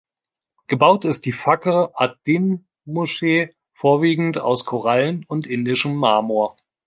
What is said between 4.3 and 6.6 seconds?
aus Korallen und indischem Marmor.